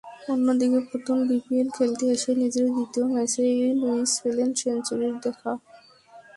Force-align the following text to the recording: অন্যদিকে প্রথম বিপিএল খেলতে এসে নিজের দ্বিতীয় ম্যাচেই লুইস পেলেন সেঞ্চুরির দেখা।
অন্যদিকে 0.29 0.79
প্রথম 0.89 1.17
বিপিএল 1.29 1.67
খেলতে 1.77 2.05
এসে 2.15 2.31
নিজের 2.41 2.67
দ্বিতীয় 2.69 3.05
ম্যাচেই 3.13 3.53
লুইস 3.81 4.11
পেলেন 4.21 4.49
সেঞ্চুরির 4.59 5.15
দেখা। 5.23 5.51